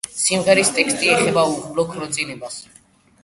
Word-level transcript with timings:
სიმღერის 0.19 0.71
ტექსტი 0.77 1.11
ეხება 1.17 1.43
უიღბლო 1.51 1.87
ქორწინებას. 1.93 2.57